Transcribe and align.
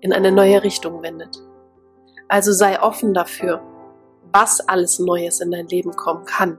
in 0.00 0.12
eine 0.12 0.32
neue 0.32 0.62
Richtung 0.62 1.02
wendet. 1.02 1.42
Also 2.28 2.52
sei 2.52 2.80
offen 2.80 3.14
dafür, 3.14 3.62
was 4.32 4.60
alles 4.60 4.98
Neues 4.98 5.40
in 5.40 5.50
dein 5.50 5.66
Leben 5.68 5.92
kommen 5.92 6.24
kann. 6.24 6.58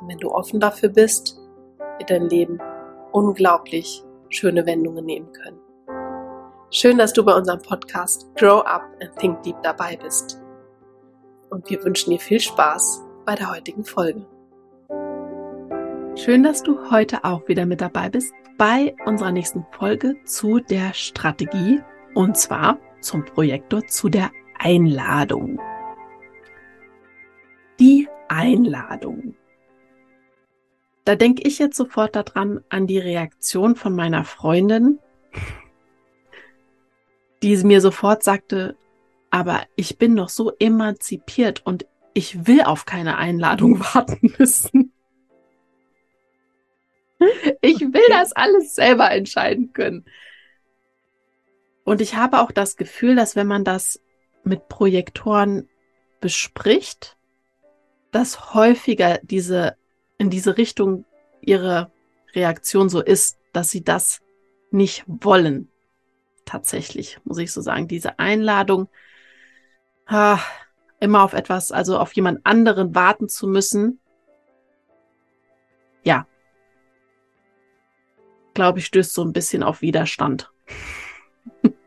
Denn 0.00 0.08
wenn 0.08 0.18
du 0.18 0.30
offen 0.30 0.60
dafür 0.60 0.88
bist, 0.88 1.38
wird 1.98 2.10
dein 2.10 2.28
Leben 2.28 2.60
unglaublich 3.12 4.04
schöne 4.28 4.66
Wendungen 4.66 5.04
nehmen 5.04 5.32
können. 5.32 5.58
Schön, 6.70 6.98
dass 6.98 7.12
du 7.12 7.24
bei 7.24 7.34
unserem 7.34 7.60
Podcast 7.62 8.28
Grow 8.36 8.64
Up 8.64 8.84
and 9.00 9.16
Think 9.16 9.42
Deep 9.42 9.60
dabei 9.62 9.96
bist. 9.96 10.40
Und 11.50 11.68
wir 11.68 11.82
wünschen 11.84 12.10
dir 12.10 12.20
viel 12.20 12.40
Spaß 12.40 13.02
bei 13.24 13.34
der 13.34 13.50
heutigen 13.50 13.84
Folge. 13.84 14.24
Schön, 16.14 16.42
dass 16.42 16.62
du 16.62 16.90
heute 16.90 17.24
auch 17.24 17.46
wieder 17.48 17.66
mit 17.66 17.80
dabei 17.80 18.08
bist 18.08 18.32
bei 18.56 18.94
unserer 19.06 19.32
nächsten 19.32 19.66
Folge 19.72 20.16
zu 20.24 20.60
der 20.60 20.92
Strategie 20.92 21.80
und 22.14 22.36
zwar 22.36 22.78
zum 23.00 23.24
Projektor 23.24 23.86
zu 23.86 24.08
der 24.08 24.30
Einladung. 24.58 25.60
Die 27.78 28.08
Einladung. 28.28 29.34
Da 31.04 31.16
denke 31.16 31.42
ich 31.46 31.58
jetzt 31.58 31.76
sofort 31.76 32.14
daran 32.14 32.62
an 32.68 32.86
die 32.86 32.98
Reaktion 32.98 33.74
von 33.74 33.94
meiner 33.94 34.24
Freundin, 34.24 34.98
die 37.42 37.56
mir 37.64 37.80
sofort 37.80 38.22
sagte, 38.22 38.76
aber 39.30 39.62
ich 39.76 39.96
bin 39.96 40.14
doch 40.16 40.28
so 40.28 40.52
emanzipiert 40.58 41.64
und 41.64 41.86
ich 42.12 42.46
will 42.46 42.62
auf 42.62 42.84
keine 42.84 43.16
Einladung 43.16 43.80
warten 43.94 44.34
müssen. 44.38 44.92
Ich 47.60 47.80
will 47.80 48.08
das 48.08 48.32
alles 48.32 48.74
selber 48.74 49.10
entscheiden 49.10 49.72
können. 49.72 50.04
Und 51.90 52.00
ich 52.00 52.14
habe 52.14 52.38
auch 52.38 52.52
das 52.52 52.76
Gefühl, 52.76 53.16
dass 53.16 53.34
wenn 53.34 53.48
man 53.48 53.64
das 53.64 54.00
mit 54.44 54.68
Projektoren 54.68 55.68
bespricht, 56.20 57.16
dass 58.12 58.54
häufiger 58.54 59.18
diese 59.24 59.74
in 60.16 60.30
diese 60.30 60.56
Richtung 60.56 61.04
ihre 61.40 61.90
Reaktion 62.32 62.88
so 62.88 63.00
ist, 63.00 63.40
dass 63.52 63.72
sie 63.72 63.82
das 63.82 64.20
nicht 64.70 65.02
wollen 65.08 65.68
tatsächlich, 66.44 67.18
muss 67.24 67.38
ich 67.38 67.50
so 67.50 67.60
sagen. 67.60 67.88
Diese 67.88 68.20
Einladung, 68.20 68.88
ah, 70.06 70.38
immer 71.00 71.24
auf 71.24 71.32
etwas, 71.32 71.72
also 71.72 71.98
auf 71.98 72.12
jemand 72.12 72.46
anderen 72.46 72.94
warten 72.94 73.28
zu 73.28 73.48
müssen, 73.48 73.98
ja, 76.04 76.28
glaube 78.54 78.78
ich, 78.78 78.86
stößt 78.86 79.12
so 79.12 79.24
ein 79.24 79.32
bisschen 79.32 79.64
auf 79.64 79.82
Widerstand. 79.82 80.52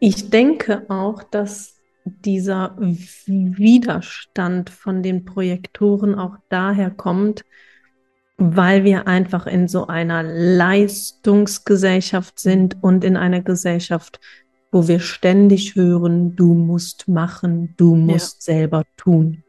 Ich 0.00 0.30
denke 0.30 0.88
auch, 0.88 1.24
dass 1.24 1.74
dieser 2.04 2.76
Widerstand 2.78 4.70
von 4.70 5.02
den 5.02 5.24
Projektoren 5.24 6.14
auch 6.14 6.36
daher 6.48 6.90
kommt, 6.90 7.44
weil 8.36 8.84
wir 8.84 9.08
einfach 9.08 9.46
in 9.46 9.68
so 9.68 9.86
einer 9.88 10.22
Leistungsgesellschaft 10.22 12.38
sind 12.38 12.76
und 12.82 13.02
in 13.04 13.16
einer 13.16 13.40
Gesellschaft, 13.42 14.20
wo 14.70 14.86
wir 14.86 15.00
ständig 15.00 15.74
hören, 15.74 16.36
du 16.36 16.54
musst 16.54 17.08
machen, 17.08 17.74
du 17.76 17.96
musst 17.96 18.46
ja. 18.46 18.54
selber 18.54 18.84
tun. 18.96 19.42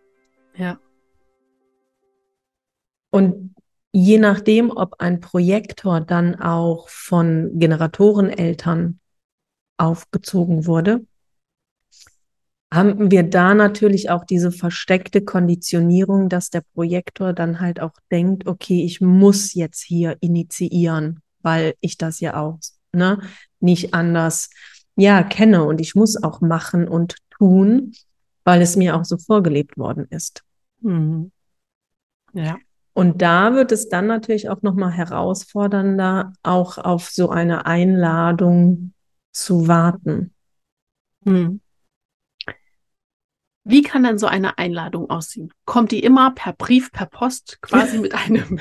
Ja. 0.56 0.80
Und 3.12 3.54
je 3.92 4.18
nachdem, 4.18 4.72
ob 4.72 4.96
ein 5.00 5.20
Projektor 5.20 6.02
dann 6.02 6.40
auch 6.40 6.90
von 6.90 7.60
Generatoreneltern 7.60 8.99
aufgezogen 9.80 10.66
wurde, 10.66 11.06
haben 12.72 13.10
wir 13.10 13.24
da 13.24 13.56
natürlich 13.56 14.10
auch 14.12 14.26
diese 14.26 14.52
versteckte 14.52 15.22
Konditionierung, 15.22 16.30
dass 16.30 16.52
der 16.52 16.62
Projektor 16.74 17.34
dann 17.34 17.60
halt 17.60 17.80
auch 17.80 17.94
denkt, 18.12 18.46
okay, 18.46 18.84
ich 18.86 19.02
muss 19.02 19.54
jetzt 19.56 19.82
hier 19.82 20.18
initiieren, 20.20 21.22
weil 21.42 21.74
ich 21.80 21.98
das 21.98 22.20
ja 22.20 22.40
auch 22.40 22.60
ne, 22.94 23.20
nicht 23.60 23.94
anders 23.94 24.50
ja 24.96 25.24
kenne 25.24 25.64
und 25.64 25.82
ich 25.82 25.96
muss 25.96 26.22
auch 26.22 26.42
machen 26.42 26.88
und 26.88 27.16
tun, 27.32 27.94
weil 28.44 28.62
es 28.62 28.76
mir 28.76 28.96
auch 28.96 29.06
so 29.06 29.18
vorgelebt 29.18 29.78
worden 29.78 30.06
ist. 30.10 30.44
Mhm. 30.82 31.32
Ja. 32.34 32.58
Und 32.94 33.22
da 33.22 33.56
wird 33.56 33.72
es 33.72 33.90
dann 33.90 34.08
natürlich 34.08 34.50
auch 34.50 34.62
nochmal 34.62 34.92
herausfordernder, 34.92 36.34
auch 36.44 36.78
auf 36.78 37.10
so 37.10 37.30
eine 37.30 37.66
Einladung 37.66 38.94
zu 39.32 39.68
warten. 39.68 40.34
Mhm. 41.24 41.62
Wie 43.64 43.84
kann 43.84 44.04
denn 44.04 44.18
so 44.18 44.28
eine 44.28 44.58
Einladung 44.58 45.10
aussehen? 45.10 45.54
Kommt 45.66 45.92
die 45.92 46.00
immer 46.00 46.32
per 46.32 46.54
Brief, 46.54 46.92
per 46.92 47.06
Post, 47.06 47.62
quasi 47.62 48.00
mit 48.00 48.16
einem, 48.16 48.60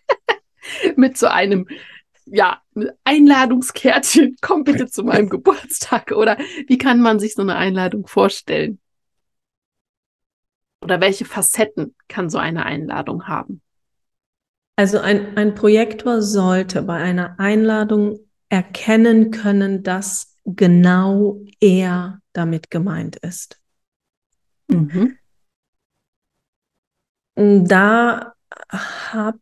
mit 0.96 1.16
so 1.16 1.26
einem, 1.26 1.66
ja, 2.26 2.60
Einladungskärtchen, 3.04 4.36
komm 4.40 4.64
bitte 4.64 4.88
zu 4.88 5.04
meinem 5.04 5.28
Geburtstag? 5.30 6.12
Oder 6.12 6.36
wie 6.66 6.78
kann 6.78 7.00
man 7.00 7.18
sich 7.18 7.34
so 7.34 7.42
eine 7.42 7.56
Einladung 7.56 8.06
vorstellen? 8.06 8.78
Oder 10.82 11.00
welche 11.00 11.24
Facetten 11.24 11.94
kann 12.08 12.30
so 12.30 12.38
eine 12.38 12.66
Einladung 12.66 13.26
haben? 13.26 13.62
Also 14.76 14.98
ein, 14.98 15.36
ein 15.36 15.54
Projektor 15.54 16.22
sollte 16.22 16.82
bei 16.82 16.96
einer 16.96 17.38
Einladung 17.38 18.18
erkennen 18.50 19.30
können, 19.30 19.82
dass 19.82 20.36
genau 20.44 21.40
er 21.60 22.20
damit 22.32 22.70
gemeint 22.70 23.16
ist. 23.16 23.58
Mhm. 24.68 25.16
Da 27.36 28.34
hab, 28.70 29.36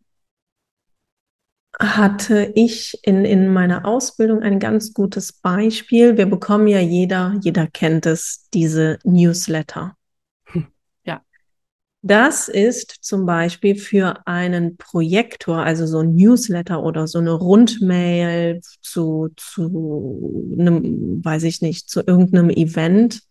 hatte 1.80 2.52
ich 2.54 2.98
in, 3.02 3.24
in 3.24 3.52
meiner 3.52 3.84
Ausbildung 3.84 4.42
ein 4.42 4.60
ganz 4.60 4.92
gutes 4.92 5.32
Beispiel. 5.32 6.16
Wir 6.16 6.26
bekommen 6.26 6.68
ja 6.68 6.80
jeder, 6.80 7.34
jeder 7.40 7.66
kennt 7.66 8.06
es, 8.06 8.48
diese 8.52 8.98
Newsletter. 9.04 9.97
Das 12.02 12.48
ist 12.48 12.98
zum 13.00 13.26
Beispiel 13.26 13.74
für 13.74 14.26
einen 14.26 14.76
Projektor, 14.76 15.58
also 15.58 15.86
so 15.86 15.98
ein 15.98 16.14
Newsletter 16.14 16.82
oder 16.82 17.06
so 17.08 17.18
eine 17.18 17.32
Rundmail 17.32 18.60
zu, 18.80 19.30
zu 19.36 20.54
einem, 20.58 21.24
weiß 21.24 21.42
ich 21.42 21.60
nicht, 21.60 21.90
zu 21.90 22.00
irgendeinem 22.06 22.50
Event 22.50 23.22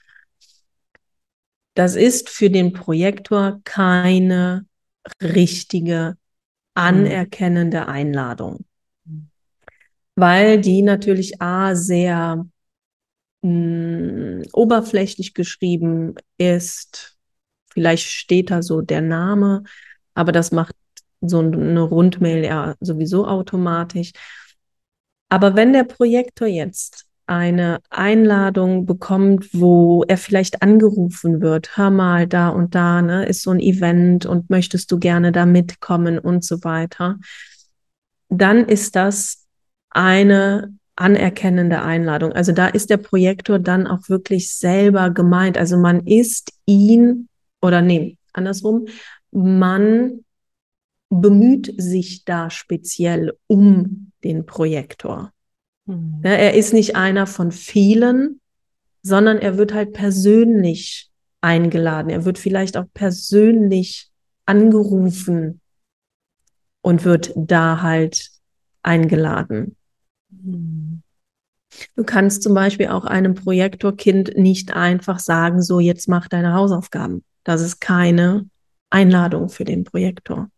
das 1.78 1.96
ist 1.96 2.30
für 2.30 2.50
den 2.50 2.74
Projektor 2.74 3.62
keine 3.64 4.66
richtige 5.22 6.18
anerkennende 6.74 7.88
Einladung, 7.88 8.66
weil 10.16 10.60
die 10.60 10.82
natürlich 10.82 11.40
a 11.40 11.76
sehr 11.76 12.48
mh, 13.44 14.42
hm, 14.42 14.44
oberflächlich 14.54 15.36
geschrieben 15.36 16.16
ist. 16.40 17.17
Vielleicht 17.78 18.08
steht 18.08 18.50
da 18.50 18.64
so 18.64 18.82
der 18.82 19.02
Name, 19.02 19.62
aber 20.16 20.32
das 20.32 20.52
macht 20.52 20.74
so 21.22 21.42
eine 21.42 21.80
Rundmail 21.80 22.44
ja 22.44 22.74
sowieso 22.80 23.28
automatisch. 23.28 24.14
Aber 25.30 25.56
wenn 25.56 25.74
der 25.74 25.84
Projektor 25.84 26.48
jetzt 26.48 27.06
eine 27.28 27.78
Einladung 27.92 28.88
bekommt, 28.88 29.54
wo 29.54 30.04
er 30.08 30.18
vielleicht 30.18 30.64
angerufen 30.64 31.40
wird, 31.40 31.78
hör 31.78 31.92
mal, 31.92 32.26
da 32.26 32.50
und 32.50 32.74
da, 32.74 33.04
ne, 33.04 33.28
ist 33.28 33.44
so 33.44 33.52
ein 33.52 33.60
Event 33.60 34.26
und 34.26 34.50
möchtest 34.50 34.92
du 34.92 34.98
gerne 34.98 35.32
da 35.32 35.46
mitkommen 35.46 36.18
und 36.18 36.44
so 36.44 36.64
weiter, 36.64 37.20
dann 38.30 38.66
ist 38.66 38.96
das 38.96 39.46
eine 39.92 40.74
anerkennende 40.96 41.84
Einladung. 41.84 42.34
Also 42.34 42.54
da 42.54 42.70
ist 42.70 42.90
der 42.90 42.98
Projektor 42.98 43.60
dann 43.60 43.86
auch 43.86 44.10
wirklich 44.10 44.52
selber 44.56 45.12
gemeint. 45.12 45.60
Also 45.60 45.78
man 45.78 46.08
ist 46.08 46.54
ihn 46.66 47.30
oder 47.62 47.82
nee, 47.82 48.18
andersrum, 48.34 48.88
man 49.32 50.24
bemüht 51.10 51.74
sich 51.78 52.26
da 52.26 52.50
speziell 52.50 53.38
um 53.48 54.12
den 54.24 54.46
Projektor. 54.46 55.32
Mhm. 55.86 56.22
Ja, 56.24 56.32
er 56.32 56.54
ist 56.54 56.74
nicht 56.74 56.96
einer 56.96 57.28
von 57.28 57.52
vielen, 57.52 58.42
sondern 59.02 59.38
er 59.38 59.58
wird 59.58 59.74
halt 59.74 59.94
persönlich 59.94 61.10
eingeladen. 61.42 62.10
Er 62.10 62.26
wird 62.26 62.38
vielleicht 62.38 62.78
auch 62.78 62.86
persönlich 62.94 64.10
angerufen 64.46 65.62
und 66.82 67.06
wird 67.06 67.32
da 67.36 67.82
halt 67.82 68.32
eingeladen. 68.84 69.76
Mhm. 70.30 71.04
Du 71.96 72.04
kannst 72.04 72.44
zum 72.44 72.54
Beispiel 72.54 72.88
auch 72.88 73.06
einem 73.06 73.36
Projektorkind 73.36 74.38
nicht 74.38 74.74
einfach 74.74 75.20
sagen, 75.20 75.62
so 75.62 75.80
jetzt 75.80 76.08
mach 76.08 76.28
deine 76.28 76.54
Hausaufgaben. 76.54 77.24
Das 77.48 77.62
ist 77.62 77.80
keine 77.80 78.50
Einladung 78.90 79.48
für 79.48 79.64
den 79.64 79.86
Projektor. 79.86 80.50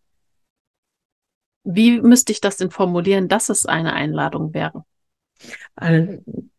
Wie 1.64 2.02
müsste 2.02 2.32
ich 2.32 2.42
das 2.42 2.58
denn 2.58 2.72
formulieren, 2.72 3.28
dass 3.28 3.50
es 3.50 3.68
eine 3.68 3.94
Einladung 3.94 4.56
wäre? 4.56 4.86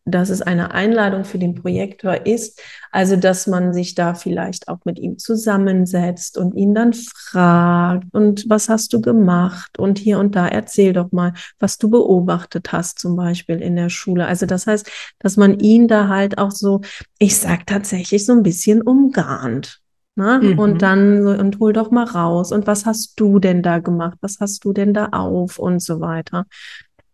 dass 0.06 0.31
es 0.31 0.41
eine 0.41 0.71
Einladung 0.71 1.25
für 1.25 1.38
den 1.38 1.55
Projektor 1.55 2.27
ist, 2.27 2.62
also 2.91 3.17
dass 3.17 3.47
man 3.47 3.75
sich 3.75 3.94
da 3.94 4.15
vielleicht 4.15 4.69
auch 4.69 4.79
mit 4.85 4.99
ihm 4.99 5.19
zusammensetzt 5.19 6.38
und 6.38 6.55
ihn 6.55 6.75
dann 6.75 6.94
fragt 6.94 8.06
und 8.15 8.47
was 8.49 8.71
hast 8.71 8.94
du 8.94 9.03
gemacht 9.03 9.79
und 9.79 9.99
hier 9.99 10.19
und 10.19 10.37
da 10.37 10.49
erzähl 10.49 10.94
doch 10.94 11.12
mal, 11.12 11.35
was 11.59 11.77
du 11.77 11.91
beobachtet 11.91 12.73
hast 12.73 12.99
zum 12.99 13.15
Beispiel 13.15 13.61
in 13.61 13.77
der 13.77 13.91
Schule. 13.91 14.27
Also 14.27 14.47
das 14.47 14.67
heißt, 14.67 14.91
dass 15.19 15.37
man 15.37 15.59
ihn 15.59 15.87
da 15.87 16.09
halt 16.09 16.38
auch 16.38 16.50
so, 16.53 16.81
ich 17.19 17.37
sag 17.37 17.67
tatsächlich 17.67 18.25
so 18.25 18.32
ein 18.32 18.43
bisschen 18.43 18.81
umgarnt. 18.81 19.80
Ne? 20.20 20.38
Mhm. 20.43 20.58
Und 20.58 20.82
dann 20.82 21.22
so, 21.22 21.31
und 21.31 21.58
hol 21.61 21.72
doch 21.72 21.90
mal 21.90 22.05
raus. 22.05 22.52
Und 22.52 22.67
was 22.67 22.84
hast 22.84 23.19
du 23.19 23.38
denn 23.38 23.62
da 23.62 23.78
gemacht? 23.78 24.19
Was 24.20 24.37
hast 24.38 24.62
du 24.67 24.75
denn 24.75 24.93
da 24.93 25.06
auf? 25.06 25.58
Und 25.58 25.81
so 25.81 26.00
weiter. 26.00 26.44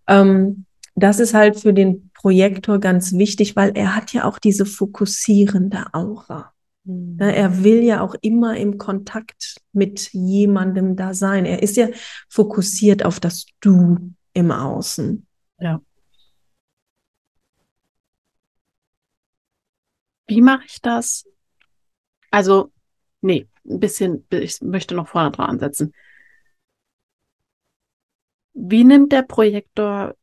Ähm, 0.08 0.64
das 0.96 1.20
ist 1.20 1.32
halt 1.32 1.60
für 1.60 1.72
den 1.72 2.10
Projektor 2.14 2.80
ganz 2.80 3.12
wichtig, 3.12 3.54
weil 3.54 3.76
er 3.76 3.94
hat 3.94 4.12
ja 4.12 4.24
auch 4.24 4.40
diese 4.40 4.66
fokussierende 4.66 5.84
Aura. 5.92 6.52
Mhm. 6.82 7.20
Er 7.20 7.62
will 7.62 7.84
ja 7.84 8.00
auch 8.00 8.16
immer 8.22 8.56
im 8.56 8.76
Kontakt 8.76 9.54
mit 9.72 10.12
jemandem 10.12 10.96
da 10.96 11.14
sein. 11.14 11.44
Er 11.44 11.62
ist 11.62 11.76
ja 11.76 11.86
fokussiert 12.28 13.04
auf 13.04 13.20
das 13.20 13.46
Du 13.60 14.12
im 14.32 14.50
Außen. 14.50 15.24
Ja. 15.60 15.80
Wie 20.26 20.42
mache 20.42 20.64
ich 20.66 20.80
das? 20.82 21.24
Also, 22.32 22.72
nee, 23.26 23.48
ein 23.64 23.80
bisschen, 23.80 24.26
ich 24.30 24.60
möchte 24.62 24.94
noch 24.94 25.08
vorne 25.08 25.32
dran 25.32 25.58
setzen. 25.58 25.92
Wie 28.54 28.84
nimmt 28.84 29.12
der 29.12 29.22
Projektor 29.22 30.14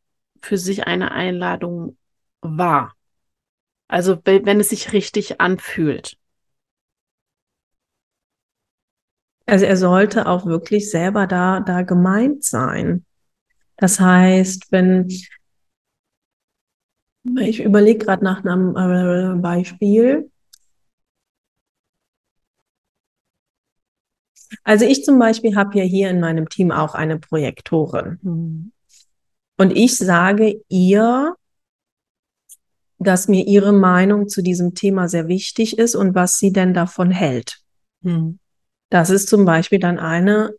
für 0.43 0.57
sich 0.57 0.85
eine 0.85 1.11
Einladung 1.11 1.97
wahr. 2.41 2.93
Also 3.87 4.19
wenn 4.25 4.59
es 4.59 4.69
sich 4.69 4.93
richtig 4.93 5.39
anfühlt. 5.39 6.17
Also 9.45 9.65
er 9.65 9.77
sollte 9.77 10.27
auch 10.27 10.45
wirklich 10.45 10.89
selber 10.89 11.27
da, 11.27 11.59
da 11.61 11.81
gemeint 11.81 12.43
sein. 12.43 13.05
Das 13.77 13.99
heißt, 13.99 14.71
wenn 14.71 15.07
ich 17.39 17.63
überlege 17.63 18.05
gerade 18.05 18.23
nach 18.23 18.43
einem 18.43 18.75
äh, 18.75 19.41
Beispiel. 19.41 20.29
Also 24.63 24.85
ich 24.85 25.03
zum 25.03 25.19
Beispiel 25.19 25.55
habe 25.55 25.77
ja 25.77 25.83
hier 25.83 26.09
in 26.09 26.19
meinem 26.19 26.49
Team 26.49 26.71
auch 26.71 26.95
eine 26.95 27.19
Projektorin. 27.19 28.19
Mhm. 28.21 28.71
Und 29.57 29.75
ich 29.77 29.97
sage 29.97 30.61
ihr, 30.69 31.35
dass 32.99 33.27
mir 33.27 33.45
ihre 33.45 33.73
Meinung 33.73 34.29
zu 34.29 34.41
diesem 34.41 34.73
Thema 34.73 35.07
sehr 35.07 35.27
wichtig 35.27 35.77
ist 35.77 35.95
und 35.95 36.15
was 36.15 36.37
sie 36.37 36.51
denn 36.51 36.73
davon 36.73 37.11
hält. 37.11 37.59
Hm. 38.03 38.39
Das 38.89 39.09
ist 39.09 39.29
zum 39.29 39.45
Beispiel 39.45 39.79
dann 39.79 39.99
eine 39.99 40.53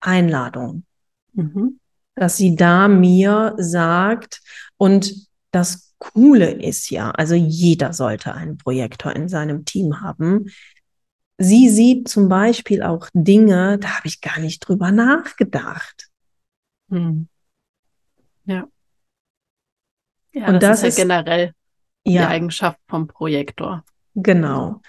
Einladung, 0.00 0.84
mhm. 1.32 1.80
dass 2.14 2.36
sie 2.36 2.54
da 2.54 2.88
mir 2.88 3.54
sagt 3.58 4.40
und 4.76 5.28
das 5.50 5.94
Coole 5.98 6.50
ist 6.50 6.90
ja, 6.90 7.10
also 7.10 7.34
jeder 7.34 7.92
sollte 7.92 8.34
einen 8.34 8.58
Projektor 8.58 9.16
in 9.16 9.28
seinem 9.28 9.64
Team 9.64 10.00
haben. 10.00 10.50
Sie 11.38 11.68
sieht 11.68 12.08
zum 12.08 12.28
Beispiel 12.28 12.82
auch 12.82 13.08
Dinge, 13.14 13.78
da 13.78 13.96
habe 13.96 14.08
ich 14.08 14.20
gar 14.20 14.40
nicht 14.40 14.58
drüber 14.60 14.90
nachgedacht. 14.90 16.08
Hm. 16.90 17.28
Ja. 18.44 18.66
Ja, 20.32 20.48
und 20.48 20.62
das, 20.62 20.80
das 20.80 20.90
ist 20.90 20.98
ja 20.98 21.04
generell 21.04 21.52
die 22.06 22.14
ja, 22.14 22.28
Eigenschaft 22.28 22.78
vom 22.88 23.06
Projektor. 23.06 23.84
Genau. 24.14 24.80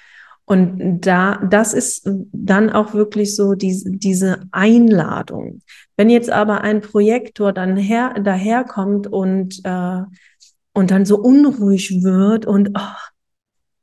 Und 0.45 1.01
da, 1.01 1.37
das 1.47 1.73
ist 1.73 2.09
dann 2.31 2.71
auch 2.71 2.95
wirklich 2.95 3.35
so 3.35 3.53
die, 3.53 3.79
diese 3.85 4.47
Einladung. 4.51 5.61
Wenn 5.95 6.09
jetzt 6.09 6.31
aber 6.31 6.61
ein 6.61 6.81
Projektor 6.81 7.53
dann 7.53 7.77
her, 7.77 8.15
daherkommt 8.15 9.05
und, 9.05 9.63
äh, 9.63 10.01
und 10.73 10.89
dann 10.89 11.05
so 11.05 11.19
unruhig 11.19 12.03
wird 12.03 12.47
und 12.47 12.71
oh, 12.75 13.09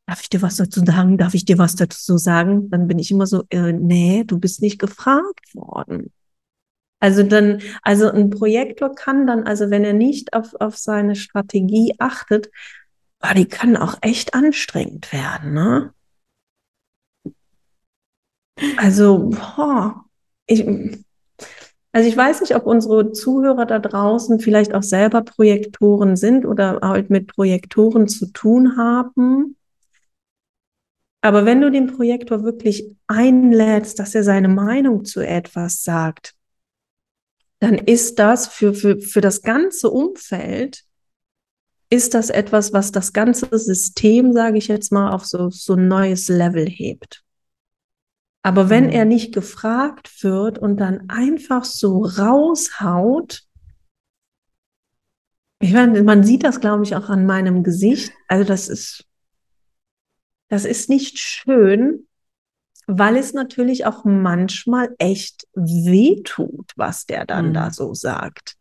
darf 0.06 0.22
ich 0.22 0.28
dir 0.28 0.42
was 0.42 0.56
dazu 0.56 0.80
sagen? 0.84 1.18
Darf 1.18 1.34
ich 1.34 1.44
dir 1.44 1.58
was 1.58 1.74
dazu 1.74 2.16
sagen? 2.16 2.70
Dann 2.70 2.86
bin 2.86 2.98
ich 2.98 3.10
immer 3.10 3.26
so, 3.26 3.44
äh, 3.50 3.72
nee, 3.72 4.24
du 4.24 4.38
bist 4.38 4.62
nicht 4.62 4.78
gefragt 4.78 5.54
worden. 5.54 6.12
Also 7.00 7.22
dann, 7.22 7.60
also 7.82 8.10
ein 8.10 8.30
Projektor 8.30 8.94
kann 8.94 9.26
dann, 9.26 9.44
also 9.44 9.70
wenn 9.70 9.84
er 9.84 9.92
nicht 9.92 10.32
auf, 10.32 10.54
auf 10.60 10.78
seine 10.78 11.14
Strategie 11.14 11.94
achtet, 11.98 12.50
oh, 13.22 13.34
die 13.36 13.46
kann 13.46 13.76
auch 13.76 13.98
echt 14.00 14.34
anstrengend 14.34 15.12
werden, 15.12 15.52
ne? 15.52 15.92
Also, 18.78 19.30
boah, 19.30 20.04
ich, 20.46 20.66
also 21.92 22.08
ich 22.08 22.16
weiß 22.16 22.40
nicht, 22.40 22.56
ob 22.56 22.66
unsere 22.66 23.12
Zuhörer 23.12 23.66
da 23.66 23.78
draußen 23.78 24.40
vielleicht 24.40 24.74
auch 24.74 24.82
selber 24.82 25.22
Projektoren 25.22 26.16
sind 26.16 26.46
oder 26.46 26.80
halt 26.82 27.10
mit 27.10 27.26
Projektoren 27.26 28.08
zu 28.08 28.32
tun 28.32 28.78
haben. 28.78 29.56
Aber 31.20 31.44
wenn 31.44 31.60
du 31.60 31.70
den 31.70 31.88
Projektor 31.88 32.44
wirklich 32.44 32.90
einlädst, 33.06 33.98
dass 33.98 34.14
er 34.14 34.22
seine 34.22 34.48
Meinung 34.48 35.04
zu 35.04 35.20
etwas 35.20 35.82
sagt, 35.82 36.34
dann 37.58 37.74
ist 37.74 38.18
das 38.18 38.48
für, 38.48 38.74
für, 38.74 39.00
für 39.00 39.20
das 39.20 39.42
ganze 39.42 39.90
Umfeld, 39.90 40.84
ist 41.88 42.14
das 42.14 42.30
etwas, 42.30 42.72
was 42.72 42.92
das 42.92 43.12
ganze 43.12 43.48
System, 43.58 44.32
sage 44.32 44.58
ich 44.58 44.68
jetzt 44.68 44.92
mal, 44.92 45.10
auf 45.10 45.24
so, 45.24 45.50
so 45.50 45.74
ein 45.74 45.88
neues 45.88 46.28
Level 46.28 46.66
hebt. 46.66 47.24
Aber 48.42 48.70
wenn 48.70 48.84
mhm. 48.84 48.92
er 48.92 49.04
nicht 49.04 49.34
gefragt 49.34 50.22
wird 50.22 50.58
und 50.58 50.78
dann 50.78 51.08
einfach 51.08 51.64
so 51.64 52.04
raushaut, 52.04 53.42
ich 55.58 55.72
meine, 55.72 56.02
man 56.02 56.22
sieht 56.22 56.44
das, 56.44 56.60
glaube 56.60 56.84
ich, 56.84 56.94
auch 56.94 57.08
an 57.08 57.24
meinem 57.24 57.62
Gesicht. 57.62 58.12
Also 58.28 58.44
das 58.44 58.68
ist, 58.68 59.05
das 60.48 60.64
ist 60.64 60.88
nicht 60.88 61.18
schön, 61.18 62.06
weil 62.86 63.16
es 63.16 63.32
natürlich 63.32 63.84
auch 63.84 64.04
manchmal 64.04 64.94
echt 64.98 65.46
weh 65.54 66.22
tut, 66.22 66.72
was 66.76 67.06
der 67.06 67.26
dann 67.26 67.48
mhm. 67.48 67.54
da 67.54 67.70
so 67.70 67.94
sagt. 67.94 68.56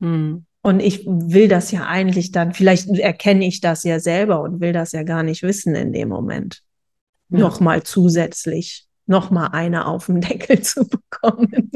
Mhm. 0.00 0.44
Und 0.62 0.80
ich 0.80 1.06
will 1.06 1.48
das 1.48 1.70
ja 1.70 1.86
eigentlich 1.86 2.32
dann, 2.32 2.52
vielleicht 2.52 2.88
erkenne 2.88 3.46
ich 3.46 3.60
das 3.60 3.84
ja 3.84 4.00
selber 4.00 4.40
und 4.40 4.60
will 4.60 4.72
das 4.72 4.92
ja 4.92 5.04
gar 5.04 5.22
nicht 5.22 5.42
wissen 5.42 5.74
in 5.74 5.92
dem 5.92 6.08
Moment. 6.08 6.62
Ja. 7.28 7.38
Nochmal 7.38 7.84
zusätzlich, 7.84 8.86
nochmal 9.06 9.50
eine 9.52 9.86
auf 9.86 10.06
den 10.06 10.20
Deckel 10.20 10.60
zu 10.62 10.86
bekommen. 10.88 11.70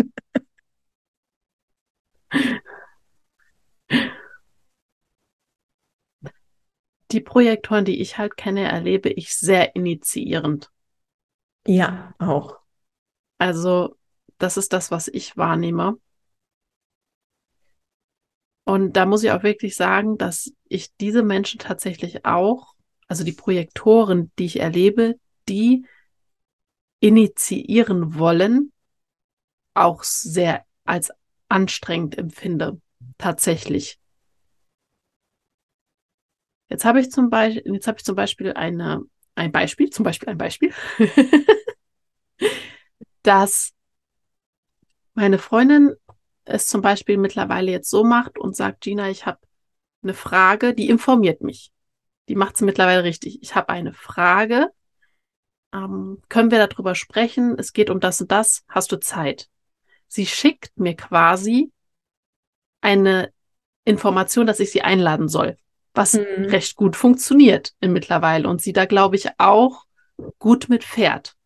Die 7.13 7.21
Projektoren, 7.21 7.85
die 7.85 8.01
ich 8.01 8.19
halt 8.19 8.37
kenne, 8.37 8.71
erlebe 8.71 9.09
ich 9.09 9.35
sehr 9.35 9.75
initiierend. 9.75 10.71
Ja, 11.67 12.15
auch. 12.19 12.59
Also, 13.39 13.97
das 14.39 14.57
ist 14.57 14.73
das, 14.73 14.91
was 14.91 15.09
ich 15.09 15.37
wahrnehme. 15.37 15.99
Und 18.65 18.93
da 18.93 19.07
muss 19.07 19.25
ich 19.25 19.31
auch 19.33 19.43
wirklich 19.43 19.75
sagen, 19.75 20.17
dass 20.17 20.53
ich 20.69 20.95
diese 20.97 21.23
Menschen 21.23 21.59
tatsächlich 21.59 22.25
auch, 22.25 22.75
also 23.09 23.25
die 23.25 23.33
Projektoren, 23.33 24.31
die 24.39 24.45
ich 24.45 24.61
erlebe, 24.61 25.19
die 25.49 25.85
initiieren 27.01 28.17
wollen, 28.19 28.73
auch 29.75 30.03
sehr 30.03 30.65
als 30.85 31.11
anstrengend 31.49 32.17
empfinde. 32.17 32.81
Tatsächlich. 33.19 34.00
Jetzt 36.71 36.85
habe 36.85 37.01
ich 37.01 37.11
zum 37.11 37.31
Beispiel, 37.31 37.75
jetzt 37.75 37.89
habe 37.89 37.99
ich 37.99 38.05
zum 38.05 38.15
Beispiel 38.15 38.53
eine, 38.53 39.03
ein 39.35 39.51
Beispiel, 39.51 39.91
zum 39.91 40.05
Beispiel 40.05 40.29
ein 40.29 40.39
Beispiel, 40.39 40.73
dass 43.23 43.75
meine 45.15 45.39
Freundin 45.39 45.95
es 46.45 46.69
zum 46.69 46.81
Beispiel 46.81 47.19
mittlerweile 47.19 47.71
jetzt 47.71 47.91
so 47.91 48.05
macht 48.05 48.39
und 48.39 48.57
sagt, 48.57 48.81
Gina, 48.81 49.11
ich 49.11 49.27
habe 49.27 49.41
eine 50.03 50.15
Frage, 50.15 50.75
die 50.75 50.89
informiert 50.89 51.43
mich. 51.43 51.73
Die 52.29 52.37
macht 52.37 52.55
es 52.55 52.61
mittlerweile 52.61 53.05
richtig. 53.05 53.43
Ich 53.43 53.57
habe 53.57 53.71
eine 53.71 53.93
Frage. 53.93 54.69
Ähm, 55.75 56.23
können 56.29 56.51
wir 56.51 56.65
darüber 56.65 56.95
sprechen? 56.95 57.57
Es 57.59 57.73
geht 57.73 57.91
um 57.91 58.01
das 58.01 58.21
und 58.21 58.31
das. 58.31 58.65
Hast 58.69 58.93
du 58.93 59.01
Zeit? 59.01 59.49
Sie 60.07 60.27
schickt 60.27 60.73
mir 60.77 60.97
quasi 60.97 61.73
eine 62.81 63.33
Information, 63.85 64.47
dass 64.47 64.61
ich 64.61 64.71
sie 64.71 64.83
einladen 64.83 65.29
soll, 65.29 65.59
was 65.95 66.15
mhm. 66.15 66.45
recht 66.47 66.77
gut 66.77 66.97
funktioniert 66.97 67.75
mittlerweile 67.81 68.49
und 68.49 68.61
sie 68.61 68.73
da, 68.73 68.85
glaube 68.85 69.17
ich, 69.17 69.29
auch 69.39 69.85
gut 70.39 70.69
mit 70.69 70.85
fährt 70.85 71.37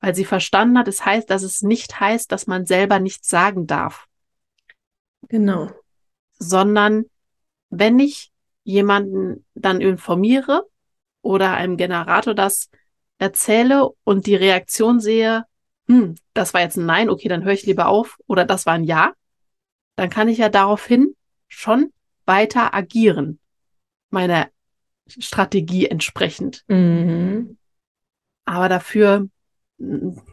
weil 0.00 0.14
sie 0.14 0.24
verstanden 0.24 0.78
hat, 0.78 0.88
es 0.88 1.04
heißt, 1.04 1.28
dass 1.30 1.42
es 1.42 1.62
nicht 1.62 1.98
heißt, 1.98 2.30
dass 2.30 2.46
man 2.46 2.66
selber 2.66 3.00
nichts 3.00 3.28
sagen 3.28 3.66
darf. 3.66 4.06
Genau. 5.28 5.70
Sondern 6.38 7.06
wenn 7.70 7.98
ich 7.98 8.30
jemanden 8.62 9.44
dann 9.54 9.80
informiere 9.80 10.66
oder 11.22 11.54
einem 11.54 11.76
Generator 11.76 12.34
das 12.34 12.70
erzähle 13.18 13.88
und 14.04 14.26
die 14.26 14.36
Reaktion 14.36 15.00
sehe, 15.00 15.44
hm, 15.88 16.14
das 16.32 16.54
war 16.54 16.60
jetzt 16.60 16.76
ein 16.76 16.86
Nein, 16.86 17.10
okay, 17.10 17.28
dann 17.28 17.44
höre 17.44 17.52
ich 17.52 17.66
lieber 17.66 17.88
auf 17.88 18.18
oder 18.26 18.44
das 18.44 18.66
war 18.66 18.74
ein 18.74 18.84
Ja, 18.84 19.14
dann 19.96 20.10
kann 20.10 20.28
ich 20.28 20.38
ja 20.38 20.48
daraufhin 20.48 21.16
schon 21.48 21.92
weiter 22.28 22.72
agieren, 22.74 23.40
meiner 24.10 24.48
Strategie 25.08 25.86
entsprechend. 25.86 26.64
Mhm. 26.68 27.58
Aber 28.44 28.68
dafür 28.68 29.28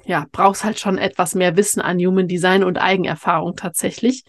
ja, 0.05 0.25
brauchst 0.31 0.63
halt 0.63 0.79
schon 0.79 0.97
etwas 0.97 1.35
mehr 1.35 1.55
Wissen 1.55 1.81
an 1.81 1.99
Human 1.99 2.27
Design 2.27 2.63
und 2.63 2.77
Eigenerfahrung 2.77 3.55
tatsächlich. 3.55 4.23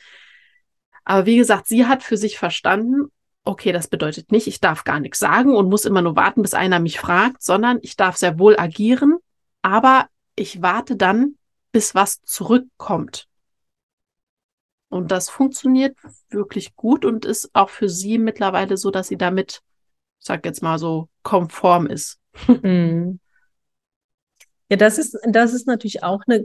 Aber 1.05 1.27
wie 1.27 1.37
gesagt, 1.37 1.67
sie 1.67 1.87
hat 1.87 2.03
für 2.03 2.17
sich 2.17 2.39
verstanden, 2.39 3.11
okay, 3.45 3.73
das 3.73 3.89
bedeutet 3.89 4.33
nicht, 4.33 4.47
ich 4.47 4.61
darf 4.61 4.85
gar 4.85 5.01
nichts 5.01 5.19
sagen 5.19 5.55
und 5.55 5.69
muss 5.69 5.85
immer 5.85 6.03
nur 6.03 6.17
warten, 6.17 6.43
bis 6.43 6.53
einer 6.53 6.81
mich 6.81 6.99
fragt, 6.99 7.43
sondern 7.43 7.79
ich 7.83 7.97
darf 7.97 8.17
sehr 8.17 8.39
wohl 8.39 8.59
agieren, 8.59 9.19
aber 9.63 10.09
ich 10.35 10.63
warte 10.63 10.97
dann, 10.97 11.37
bis 11.73 11.95
was 11.95 12.21
zurückkommt. 12.23 13.29
Und 14.89 15.11
das 15.11 15.29
funktioniert 15.29 15.97
wirklich 16.31 16.77
gut 16.77 17.05
und 17.05 17.25
ist 17.25 17.51
auch 17.53 17.71
für 17.71 17.89
sie 17.89 18.19
mittlerweile 18.19 18.77
so, 18.77 18.91
dass 18.91 19.09
sie 19.09 19.17
damit, 19.17 19.63
sag 20.19 20.45
jetzt 20.45 20.63
mal 20.63 20.79
so, 20.79 21.09
konform 21.23 21.87
ist. 21.87 22.19
Mhm. 22.49 23.21
Ja, 24.69 24.77
das 24.77 24.99
ist, 24.99 25.17
das 25.29 25.55
ist 25.55 25.67
natürlich 25.67 26.03
auch 26.03 26.23
eine 26.27 26.45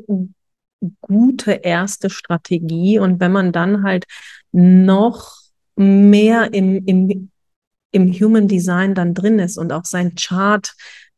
gute 1.01 1.51
erste 1.51 2.09
Strategie. 2.09 2.99
Und 2.99 3.19
wenn 3.19 3.31
man 3.31 3.51
dann 3.51 3.83
halt 3.83 4.05
noch 4.51 5.37
mehr 5.75 6.53
im, 6.53 6.85
im, 6.85 7.31
im 7.91 8.11
Human 8.13 8.47
Design 8.47 8.95
dann 8.95 9.13
drin 9.13 9.39
ist 9.39 9.57
und 9.57 9.71
auch 9.71 9.85
sein 9.85 10.15
Chart 10.15 10.73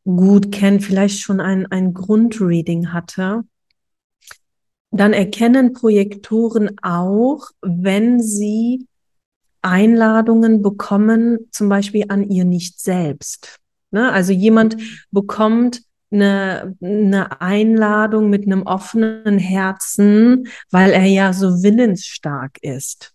gut 0.06 0.52
kennt, 0.52 0.84
vielleicht 0.84 1.20
schon 1.20 1.40
ein, 1.40 1.66
ein 1.68 1.94
Grundreading 1.94 2.92
hatte, 2.92 3.44
dann 4.94 5.14
erkennen 5.14 5.74
Projektoren 5.74 6.78
auch, 6.82 7.48
wenn 7.62 8.22
sie 8.22 8.88
Einladungen 9.62 10.62
bekommen, 10.62 11.40
zum 11.52 11.70
Beispiel 11.70 12.06
an 12.10 12.30
ihr 12.30 12.46
nicht 12.46 12.80
selbst. 12.80 13.60
Ne? 13.92 14.12
Also 14.12 14.34
jemand 14.34 14.78
bekommt 15.12 15.82
eine, 16.12 16.76
eine 16.82 17.42
Einladung 17.42 18.30
mit 18.30 18.46
einem 18.46 18.64
offenen 18.64 19.40
Herzen, 19.40 20.48
weil 20.70 20.92
er 20.92 21.06
ja 21.06 21.34
so 21.34 21.64
willensstark 21.64 22.60
ist. 22.62 23.14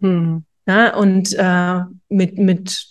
Hm. 0.00 0.44
Ja, 0.66 0.94
und 0.96 1.34
äh, 1.36 1.80
mit, 2.08 2.38
mit 2.38 2.88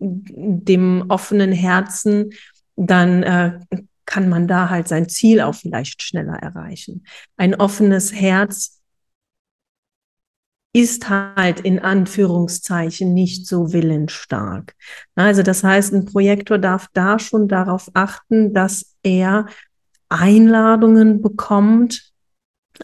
dem 0.00 1.04
offenen 1.08 1.52
Herzen, 1.52 2.30
dann 2.74 3.22
äh, 3.22 3.60
kann 4.06 4.28
man 4.28 4.48
da 4.48 4.70
halt 4.70 4.88
sein 4.88 5.08
Ziel 5.08 5.40
auch 5.40 5.54
vielleicht 5.54 6.02
schneller 6.02 6.34
erreichen. 6.34 7.04
Ein 7.36 7.54
offenes 7.54 8.12
Herz 8.12 8.80
ist 10.74 11.10
halt 11.10 11.60
in 11.60 11.80
Anführungszeichen 11.80 13.12
nicht 13.12 13.46
so 13.46 13.72
willensstark. 13.72 14.74
Also 15.14 15.42
das 15.42 15.62
heißt, 15.62 15.92
ein 15.92 16.06
Projektor 16.06 16.58
darf 16.58 16.88
da 16.94 17.18
schon 17.18 17.46
darauf 17.46 17.90
achten, 17.94 18.54
dass 18.54 18.96
er 19.02 19.46
Einladungen 20.08 21.20
bekommt 21.20 22.12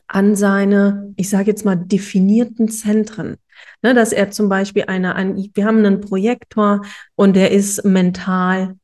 an 0.07 0.37
seine, 0.37 1.15
ich 1.17 1.31
sage 1.31 1.51
jetzt 1.51 1.65
mal, 1.65 1.77
definierten 1.77 2.69
Zentren. 2.69 3.37
Ne, 3.83 3.95
dass 3.95 4.13
er 4.13 4.31
zum 4.31 4.49
Beispiel 4.49 4.85
eine, 4.87 5.15
ein, 5.15 5.51
wir 5.55 5.65
haben 5.65 5.79
einen 5.79 6.01
Projektor 6.01 6.83
und 7.17 7.35
der 7.35 7.51
ist 7.51 7.85
mental 7.85 8.77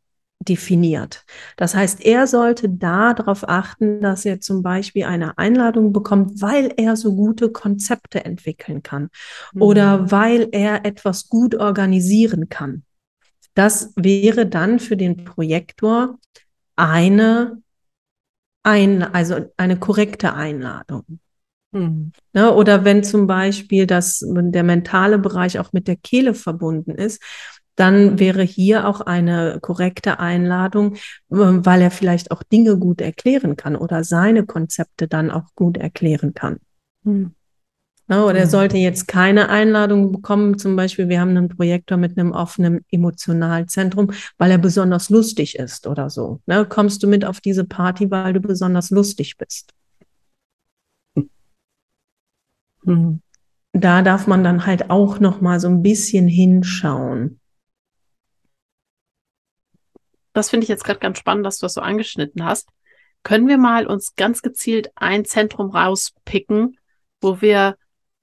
definiert. 0.48 1.24
Das 1.56 1.74
heißt, 1.74 2.04
er 2.04 2.26
sollte 2.26 2.68
da 2.68 3.14
darauf 3.14 3.48
achten, 3.48 4.00
dass 4.00 4.24
er 4.24 4.40
zum 4.40 4.62
Beispiel 4.62 5.04
eine 5.04 5.38
Einladung 5.38 5.92
bekommt, 5.92 6.40
weil 6.40 6.72
er 6.76 6.96
so 6.96 7.14
gute 7.14 7.50
Konzepte 7.50 8.24
entwickeln 8.24 8.82
kann 8.82 9.08
mhm. 9.52 9.62
oder 9.62 10.10
weil 10.10 10.48
er 10.52 10.84
etwas 10.84 11.28
gut 11.28 11.54
organisieren 11.54 12.48
kann. 12.48 12.84
Das 13.54 13.92
wäre 13.96 14.46
dann 14.46 14.80
für 14.80 14.96
den 14.96 15.24
Projektor 15.24 16.18
eine, 16.76 17.62
ein, 18.62 19.02
also 19.02 19.52
eine 19.56 19.78
korrekte 19.78 20.34
Einladung. 20.34 21.20
Mhm. 21.74 22.12
Ne, 22.32 22.52
oder 22.54 22.84
wenn 22.84 23.02
zum 23.02 23.26
Beispiel 23.26 23.86
das, 23.86 24.24
der 24.24 24.62
mentale 24.62 25.18
Bereich 25.18 25.58
auch 25.58 25.72
mit 25.72 25.88
der 25.88 25.96
Kehle 25.96 26.34
verbunden 26.34 26.92
ist, 26.92 27.20
dann 27.76 28.18
wäre 28.18 28.42
hier 28.42 28.88
auch 28.88 29.00
eine 29.00 29.58
korrekte 29.60 30.20
Einladung, 30.20 30.96
ähm, 31.30 31.64
weil 31.66 31.82
er 31.82 31.90
vielleicht 31.90 32.30
auch 32.30 32.42
Dinge 32.42 32.78
gut 32.78 33.00
erklären 33.00 33.56
kann 33.56 33.76
oder 33.76 34.04
seine 34.04 34.46
Konzepte 34.46 35.08
dann 35.08 35.30
auch 35.30 35.54
gut 35.54 35.76
erklären 35.76 36.34
kann. 36.34 36.58
Hm. 37.04 37.34
Oder 38.06 38.34
er 38.34 38.42
hm. 38.42 38.50
sollte 38.50 38.76
jetzt 38.76 39.08
keine 39.08 39.48
Einladung 39.48 40.12
bekommen, 40.12 40.58
zum 40.58 40.76
Beispiel, 40.76 41.08
wir 41.08 41.20
haben 41.20 41.30
einen 41.30 41.48
Projektor 41.48 41.96
mit 41.96 42.18
einem 42.18 42.32
offenen 42.32 42.84
Emotionalzentrum, 42.90 44.12
weil 44.36 44.50
er 44.50 44.58
besonders 44.58 45.08
lustig 45.08 45.58
ist 45.58 45.86
oder 45.86 46.10
so. 46.10 46.40
Ne? 46.46 46.66
Kommst 46.66 47.02
du 47.02 47.08
mit 47.08 47.24
auf 47.24 47.40
diese 47.40 47.64
Party, 47.64 48.10
weil 48.10 48.34
du 48.34 48.40
besonders 48.40 48.90
lustig 48.90 49.38
bist? 49.38 49.72
Hm. 52.84 53.20
Da 53.72 54.02
darf 54.02 54.26
man 54.26 54.44
dann 54.44 54.66
halt 54.66 54.90
auch 54.90 55.18
noch 55.18 55.40
mal 55.40 55.58
so 55.58 55.68
ein 55.68 55.82
bisschen 55.82 56.28
hinschauen. 56.28 57.40
Das 60.34 60.50
finde 60.50 60.64
ich 60.64 60.68
jetzt 60.68 60.84
gerade 60.84 61.00
ganz 61.00 61.18
spannend, 61.18 61.46
dass 61.46 61.58
du 61.58 61.64
das 61.64 61.74
so 61.74 61.80
angeschnitten 61.80 62.44
hast. 62.44 62.68
Können 63.22 63.48
wir 63.48 63.56
mal 63.56 63.86
uns 63.86 64.16
ganz 64.16 64.42
gezielt 64.42 64.90
ein 64.96 65.24
Zentrum 65.24 65.70
rauspicken, 65.70 66.78
wo 67.20 67.40
wir, 67.40 67.78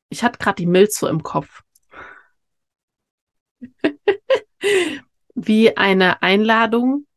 ich 0.09 0.23
hatte 0.23 0.37
gerade 0.37 0.57
die 0.61 0.67
Milz 0.67 0.99
so 0.99 1.07
im 1.07 1.23
Kopf. 1.23 1.63
wie 5.35 5.75
eine 5.77 6.21
Einladung, 6.21 7.07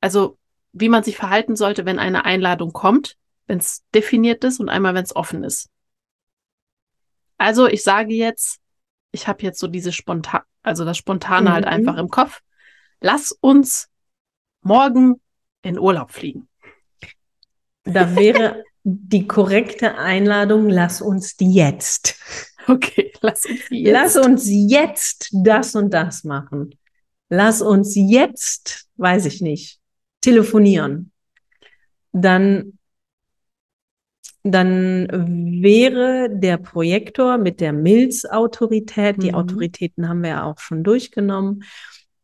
also 0.00 0.38
wie 0.72 0.88
man 0.88 1.02
sich 1.02 1.16
verhalten 1.16 1.56
sollte, 1.56 1.86
wenn 1.86 1.98
eine 1.98 2.24
Einladung 2.24 2.72
kommt, 2.72 3.16
wenn 3.46 3.58
es 3.58 3.82
definiert 3.94 4.44
ist 4.44 4.60
und 4.60 4.68
einmal, 4.68 4.94
wenn 4.94 5.04
es 5.04 5.16
offen 5.16 5.42
ist. 5.42 5.70
Also 7.38 7.66
ich 7.66 7.82
sage 7.82 8.14
jetzt, 8.14 8.60
ich 9.10 9.26
habe 9.26 9.42
jetzt 9.42 9.58
so 9.58 9.66
diese 9.66 9.92
spontan, 9.92 10.42
also 10.62 10.84
das 10.84 10.98
Spontane 10.98 11.52
halt 11.52 11.64
mhm. 11.64 11.70
halt 11.70 11.78
einfach 11.78 11.96
im 11.96 12.08
Kopf. 12.08 12.42
Lass 13.00 13.32
uns 13.32 13.88
morgen 14.62 15.20
in 15.62 15.78
Urlaub 15.78 16.10
fliegen. 16.10 16.48
Da 17.84 18.16
wäre 18.16 18.64
die 18.84 19.26
korrekte 19.26 19.96
Einladung, 19.96 20.68
lass 20.68 21.02
uns 21.02 21.36
die 21.36 21.52
jetzt. 21.52 22.16
Okay, 22.68 23.12
lass 23.22 23.44
uns 23.44 23.60
jetzt. 23.70 23.92
Lass 23.92 24.16
uns 24.16 24.46
jetzt 24.48 25.30
das 25.32 25.74
und 25.74 25.92
das 25.92 26.22
machen. 26.22 26.70
Lass 27.28 27.60
uns 27.60 27.94
jetzt, 27.96 28.86
weiß 28.98 29.26
ich 29.26 29.40
nicht, 29.40 29.80
telefonieren. 30.20 31.10
Dann 32.12 32.78
dann 34.44 35.08
wäre 35.62 36.28
der 36.30 36.56
Projektor 36.56 37.38
mit 37.38 37.60
der 37.60 37.72
Milz-Autorität, 37.72 39.22
die 39.22 39.30
Mhm. 39.30 39.34
Autoritäten 39.36 40.08
haben 40.08 40.22
wir 40.22 40.30
ja 40.30 40.44
auch 40.44 40.58
schon 40.58 40.82
durchgenommen, 40.82 41.62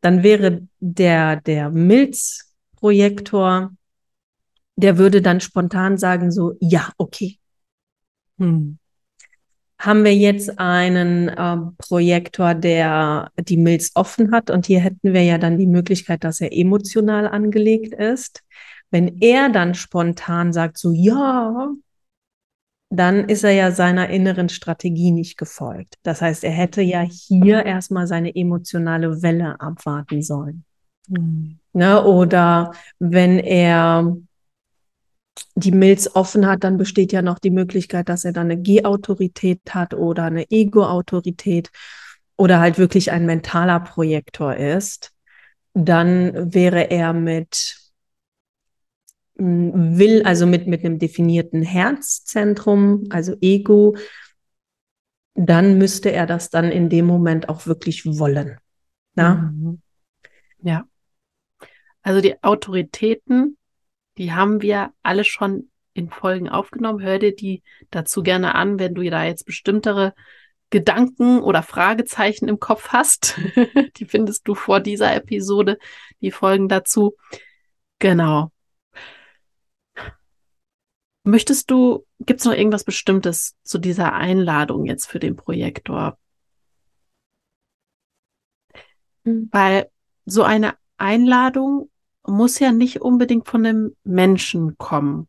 dann 0.00 0.22
wäre 0.22 0.66
der, 0.80 1.40
der 1.40 1.70
Milz-Projektor, 1.70 3.72
der 4.76 4.98
würde 4.98 5.22
dann 5.22 5.40
spontan 5.40 5.98
sagen 5.98 6.30
so, 6.30 6.54
ja, 6.60 6.92
okay. 6.98 7.38
Hm. 8.38 8.78
Haben 9.80 10.04
wir 10.04 10.14
jetzt 10.14 10.58
einen 10.58 11.30
ähm, 11.36 11.74
Projektor, 11.78 12.54
der 12.54 13.30
die 13.38 13.56
Milz 13.56 13.92
offen 13.94 14.32
hat 14.32 14.50
und 14.50 14.66
hier 14.66 14.80
hätten 14.80 15.12
wir 15.12 15.22
ja 15.22 15.38
dann 15.38 15.56
die 15.56 15.66
Möglichkeit, 15.66 16.24
dass 16.24 16.40
er 16.40 16.52
emotional 16.52 17.28
angelegt 17.28 17.94
ist. 17.94 18.42
Wenn 18.90 19.20
er 19.20 19.50
dann 19.50 19.74
spontan 19.74 20.52
sagt 20.52 20.78
so, 20.78 20.92
ja, 20.92 21.70
dann 22.90 23.28
ist 23.28 23.44
er 23.44 23.52
ja 23.52 23.70
seiner 23.70 24.08
inneren 24.08 24.48
Strategie 24.48 25.10
nicht 25.10 25.36
gefolgt. 25.36 25.96
Das 26.02 26.22
heißt, 26.22 26.44
er 26.44 26.50
hätte 26.50 26.80
ja 26.80 27.02
hier 27.02 27.64
erstmal 27.66 28.06
seine 28.06 28.34
emotionale 28.34 29.22
Welle 29.22 29.60
abwarten 29.60 30.22
sollen. 30.22 30.64
Hm. 31.08 31.58
Ne? 31.72 32.04
Oder 32.04 32.72
wenn 32.98 33.38
er 33.38 34.16
die 35.54 35.72
Milz 35.72 36.10
offen 36.14 36.46
hat, 36.46 36.64
dann 36.64 36.78
besteht 36.78 37.12
ja 37.12 37.22
noch 37.22 37.38
die 37.38 37.50
Möglichkeit, 37.50 38.08
dass 38.08 38.24
er 38.24 38.32
dann 38.32 38.50
eine 38.50 38.60
G-Autorität 38.60 39.60
hat 39.70 39.94
oder 39.94 40.24
eine 40.24 40.50
Ego-Autorität 40.50 41.70
oder 42.36 42.60
halt 42.60 42.78
wirklich 42.78 43.10
ein 43.10 43.26
mentaler 43.26 43.80
Projektor 43.80 44.56
ist. 44.56 45.12
Dann 45.74 46.54
wäre 46.54 46.90
er 46.90 47.12
mit 47.12 47.87
will, 49.38 50.22
also 50.24 50.46
mit, 50.46 50.66
mit 50.66 50.84
einem 50.84 50.98
definierten 50.98 51.62
Herzzentrum, 51.62 53.06
also 53.10 53.36
Ego, 53.40 53.96
dann 55.34 55.78
müsste 55.78 56.10
er 56.10 56.26
das 56.26 56.50
dann 56.50 56.72
in 56.72 56.88
dem 56.88 57.06
Moment 57.06 57.48
auch 57.48 57.66
wirklich 57.66 58.04
wollen. 58.04 58.58
Na? 59.14 59.52
Mhm. 59.54 59.80
Ja. 60.60 60.88
Also 62.02 62.20
die 62.20 62.42
Autoritäten, 62.42 63.56
die 64.18 64.32
haben 64.32 64.60
wir 64.60 64.92
alle 65.02 65.22
schon 65.22 65.70
in 65.92 66.10
Folgen 66.10 66.48
aufgenommen. 66.48 67.02
Hör 67.02 67.18
dir 67.18 67.34
die 67.34 67.62
dazu 67.90 68.22
gerne 68.22 68.56
an, 68.56 68.78
wenn 68.78 68.94
du 68.94 69.08
da 69.08 69.24
jetzt 69.24 69.46
bestimmtere 69.46 70.14
Gedanken 70.70 71.40
oder 71.40 71.62
Fragezeichen 71.62 72.48
im 72.48 72.58
Kopf 72.58 72.88
hast. 72.88 73.38
die 73.96 74.04
findest 74.04 74.46
du 74.48 74.54
vor 74.54 74.80
dieser 74.80 75.14
Episode, 75.14 75.78
die 76.20 76.32
Folgen 76.32 76.68
dazu. 76.68 77.16
Genau. 78.00 78.50
Möchtest 81.28 81.70
du, 81.70 82.06
gibt 82.20 82.40
es 82.40 82.46
noch 82.46 82.54
irgendwas 82.54 82.84
Bestimmtes 82.84 83.54
zu 83.62 83.76
dieser 83.76 84.14
Einladung 84.14 84.86
jetzt 84.86 85.04
für 85.04 85.18
den 85.18 85.36
Projektor? 85.36 86.16
Mhm. 89.24 89.50
Weil 89.52 89.90
so 90.24 90.42
eine 90.42 90.74
Einladung 90.96 91.90
muss 92.26 92.58
ja 92.60 92.72
nicht 92.72 93.02
unbedingt 93.02 93.46
von 93.46 93.66
einem 93.66 93.94
Menschen 94.04 94.78
kommen. 94.78 95.28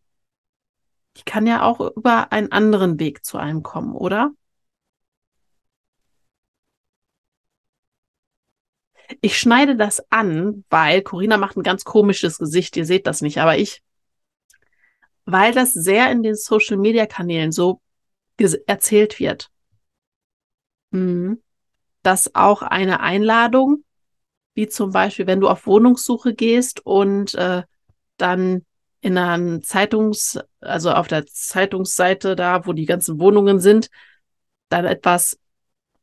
Die 1.17 1.23
kann 1.23 1.45
ja 1.45 1.63
auch 1.63 1.81
über 1.81 2.31
einen 2.31 2.53
anderen 2.53 2.97
Weg 2.97 3.25
zu 3.25 3.37
einem 3.37 3.61
kommen, 3.61 3.93
oder? 3.93 4.31
Ich 9.19 9.37
schneide 9.37 9.75
das 9.75 10.01
an, 10.09 10.63
weil 10.69 11.01
Corinna 11.01 11.35
macht 11.35 11.57
ein 11.57 11.63
ganz 11.63 11.83
komisches 11.83 12.37
Gesicht. 12.37 12.77
Ihr 12.77 12.85
seht 12.85 13.05
das 13.05 13.19
nicht, 13.21 13.39
aber 13.41 13.57
ich, 13.57 13.83
weil 15.31 15.53
das 15.53 15.73
sehr 15.73 16.11
in 16.11 16.23
den 16.23 16.35
Social 16.35 16.77
Media 16.77 17.05
Kanälen 17.05 17.51
so 17.51 17.81
erzählt 18.67 19.19
wird, 19.19 19.49
Mhm. 20.91 21.41
dass 22.01 22.33
auch 22.33 22.61
eine 22.61 23.01
Einladung, 23.01 23.83
wie 24.55 24.67
zum 24.67 24.91
Beispiel, 24.91 25.27
wenn 25.27 25.39
du 25.39 25.47
auf 25.47 25.67
Wohnungssuche 25.67 26.33
gehst 26.33 26.85
und 26.85 27.35
äh, 27.35 27.63
dann 28.17 28.65
in 29.01 29.17
einer 29.17 29.61
Zeitungs, 29.61 30.39
also 30.59 30.91
auf 30.91 31.07
der 31.07 31.25
Zeitungsseite 31.25 32.35
da, 32.35 32.65
wo 32.65 32.73
die 32.73 32.85
ganzen 32.85 33.19
Wohnungen 33.19 33.59
sind, 33.59 33.89
dann 34.69 34.85
etwas, 34.85 35.37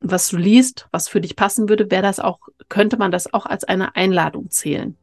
was 0.01 0.29
du 0.29 0.37
liest, 0.37 0.87
was 0.93 1.09
für 1.09 1.21
dich 1.21 1.37
passen 1.37 1.69
würde, 1.69 1.91
wäre 1.91 2.03
das 2.03 2.21
auch, 2.21 2.39
könnte 2.69 2.97
man 2.97 3.11
das 3.11 3.33
auch 3.33 3.47
als 3.47 3.65
eine 3.65 3.97
Einladung 3.97 4.51
zählen. 4.51 4.97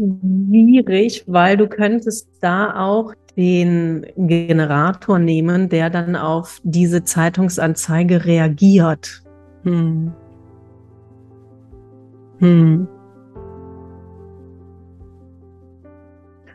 Schwierig, 0.00 1.24
weil 1.26 1.58
du 1.58 1.68
könntest 1.68 2.30
da 2.40 2.74
auch 2.88 3.12
den 3.36 4.06
Generator 4.16 5.18
nehmen, 5.18 5.68
der 5.68 5.90
dann 5.90 6.16
auf 6.16 6.60
diese 6.62 7.04
Zeitungsanzeige 7.04 8.24
reagiert. 8.24 9.22
Hm. 9.64 10.12
Hm. 12.38 12.88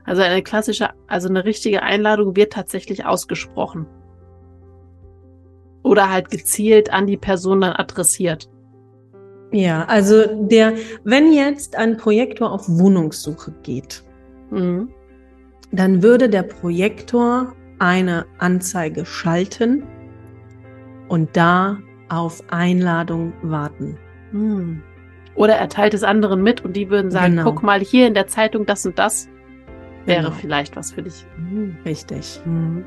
Also 0.06 0.22
eine 0.24 0.42
klassische, 0.42 0.90
also 1.08 1.30
eine 1.30 1.46
richtige 1.46 1.84
Einladung 1.84 2.36
wird 2.36 2.54
tatsächlich 2.54 3.06
ausgesprochen. 3.06 3.86
Oder 5.84 6.10
halt 6.10 6.32
gezielt 6.32 6.92
an 6.92 7.06
die 7.06 7.18
Person 7.18 7.62
dann 7.62 7.74
adressiert. 7.74 8.50
Ja, 9.56 9.86
also 9.86 10.26
der, 10.48 10.74
wenn 11.06 11.32
jetzt 11.32 11.78
ein 11.78 11.96
Projektor 11.96 12.52
auf 12.52 12.68
Wohnungssuche 12.68 13.54
geht, 13.64 14.04
Mhm. 14.52 14.90
dann 15.72 16.04
würde 16.04 16.28
der 16.30 16.44
Projektor 16.44 17.54
eine 17.80 18.26
Anzeige 18.38 19.06
schalten 19.06 19.84
und 21.08 21.30
da 21.38 21.78
auf 22.10 22.44
Einladung 22.50 23.32
warten. 23.44 23.98
Hm. 24.32 24.82
Oder 25.36 25.56
er 25.56 25.70
teilt 25.70 25.94
es 25.94 26.04
anderen 26.04 26.44
mit 26.44 26.64
und 26.66 26.74
die 26.76 26.90
würden 26.90 27.10
sagen, 27.12 27.38
Genau. 27.38 27.52
guck 27.52 27.64
mal 27.64 27.80
hier 27.80 28.08
in 28.08 28.14
der 28.14 28.28
Zeitung 28.28 28.66
das 28.66 28.86
und 28.86 29.00
das 29.00 29.30
wäre 30.06 30.24
Genau. 30.26 30.36
vielleicht 30.36 30.76
was 30.76 30.92
für 30.92 31.02
dich. 31.02 31.26
Hm. 31.38 31.78
Richtig. 31.86 32.42
Hm. 32.44 32.84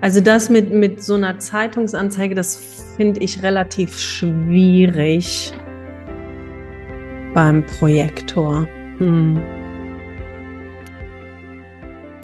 Also 0.00 0.20
das 0.20 0.48
mit, 0.48 0.72
mit 0.72 1.02
so 1.02 1.14
einer 1.14 1.38
Zeitungsanzeige, 1.38 2.34
das 2.34 2.56
finde 2.96 3.20
ich 3.20 3.42
relativ 3.42 3.98
schwierig 3.98 5.52
beim 7.38 7.64
Projektor. 7.64 8.66
Hm. 8.98 9.40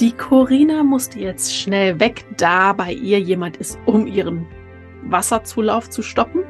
Die 0.00 0.11
Corina 0.11 0.83
musste 0.83 1.20
jetzt 1.20 1.55
schnell 1.55 2.00
weg, 2.00 2.24
da 2.37 2.72
bei 2.72 2.92
ihr 2.92 3.20
jemand 3.20 3.59
ist, 3.59 3.79
um 3.87 4.09
ihren 4.09 4.44
Wasserzulauf 5.05 5.88
zu 5.88 6.03
stoppen. 6.03 6.42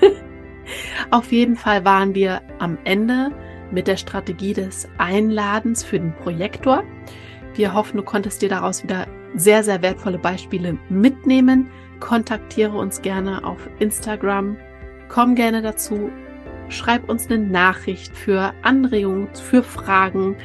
Auf 1.12 1.30
jeden 1.30 1.54
Fall 1.54 1.84
waren 1.84 2.16
wir 2.16 2.42
am 2.58 2.76
Ende 2.82 3.30
mit 3.70 3.86
der 3.86 3.96
Strategie 3.96 4.52
des 4.52 4.88
Einladens 4.98 5.84
für 5.84 6.00
den 6.00 6.12
Projektor. 6.16 6.82
Wir 7.54 7.72
hoffen, 7.72 7.98
du 7.98 8.02
konntest 8.02 8.42
dir 8.42 8.48
daraus 8.48 8.82
wieder 8.82 9.06
sehr, 9.36 9.62
sehr 9.62 9.80
wertvolle 9.80 10.18
Beispiele 10.18 10.76
mitnehmen. 10.88 11.70
Kontaktiere 12.00 12.76
uns 12.76 13.00
gerne 13.00 13.44
auf 13.44 13.70
Instagram. 13.78 14.56
Komm 15.08 15.36
gerne 15.36 15.62
dazu. 15.62 16.10
Schreib 16.68 17.08
uns 17.08 17.30
eine 17.30 17.38
Nachricht 17.38 18.16
für 18.16 18.52
Anregungen, 18.62 19.28
für 19.34 19.62
Fragen. 19.62 20.36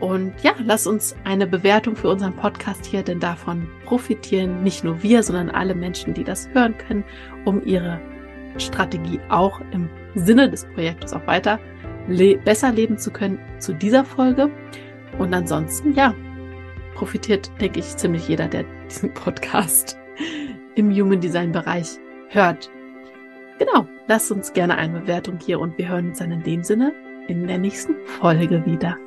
Und 0.00 0.32
ja, 0.42 0.52
lass 0.64 0.86
uns 0.86 1.14
eine 1.24 1.46
Bewertung 1.46 1.94
für 1.94 2.08
unseren 2.08 2.34
Podcast 2.34 2.86
hier, 2.86 3.02
denn 3.02 3.20
davon 3.20 3.68
profitieren 3.84 4.62
nicht 4.62 4.82
nur 4.82 5.02
wir, 5.02 5.22
sondern 5.22 5.50
alle 5.50 5.74
Menschen, 5.74 6.14
die 6.14 6.24
das 6.24 6.48
hören 6.52 6.76
können, 6.76 7.04
um 7.44 7.64
ihre 7.64 8.00
Strategie 8.58 9.20
auch 9.28 9.60
im 9.70 9.88
Sinne 10.14 10.50
des 10.50 10.64
Projektes 10.74 11.12
auch 11.12 11.26
weiter 11.26 11.58
le 12.08 12.36
besser 12.36 12.72
leben 12.72 12.98
zu 12.98 13.10
können 13.10 13.38
zu 13.58 13.72
dieser 13.72 14.04
Folge. 14.04 14.50
Und 15.18 15.32
ansonsten, 15.34 15.94
ja, 15.94 16.14
profitiert, 16.94 17.50
denke 17.60 17.80
ich, 17.80 17.96
ziemlich 17.96 18.28
jeder, 18.28 18.48
der 18.48 18.64
diesen 18.88 19.12
Podcast 19.14 19.98
im 20.74 20.90
Human 20.90 21.20
Design 21.20 21.52
Bereich 21.52 21.98
hört. 22.28 22.70
Genau, 23.64 23.86
lasst 24.08 24.32
uns 24.32 24.52
gerne 24.52 24.76
eine 24.76 24.98
Bewertung 24.98 25.38
hier 25.38 25.60
und 25.60 25.78
wir 25.78 25.88
hören 25.88 26.08
uns 26.08 26.18
dann 26.18 26.32
in 26.32 26.42
dem 26.42 26.64
Sinne 26.64 26.92
in 27.28 27.46
der 27.46 27.58
nächsten 27.58 27.94
Folge 28.06 28.66
wieder. 28.66 28.98